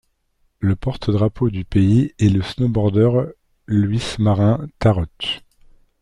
[0.59, 3.11] Le porte-drapeau du pays est le snowboarder
[3.67, 5.43] Lluis Marin Tarroch.